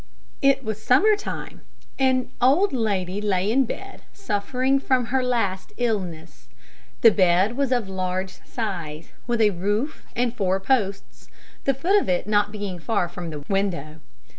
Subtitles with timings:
[0.41, 1.61] It was summer time.
[1.99, 6.47] An old lady lay in bed suffering from her last illness.
[7.01, 11.29] The bed was of large size, with a roof and four posts,
[11.65, 13.97] the foot of it being not far from the window.